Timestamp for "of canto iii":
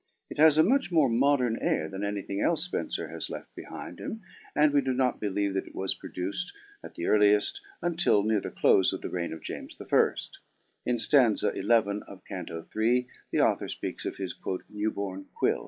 11.49-13.07